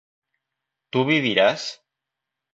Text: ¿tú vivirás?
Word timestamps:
¿tú 0.89 1.05
vivirás? 1.05 1.69